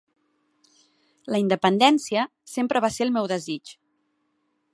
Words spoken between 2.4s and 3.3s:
sempre va ser el